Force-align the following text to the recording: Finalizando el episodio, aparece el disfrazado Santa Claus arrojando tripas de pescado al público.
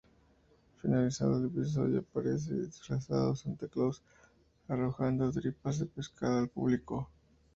Finalizando 0.81 1.37
el 1.37 1.45
episodio, 1.45 1.99
aparece 1.99 2.49
el 2.53 2.65
disfrazado 2.65 3.35
Santa 3.35 3.67
Claus 3.67 4.01
arrojando 4.67 5.29
tripas 5.31 5.77
de 5.77 5.85
pescado 5.85 6.39
al 6.39 6.47
público. 6.49 7.07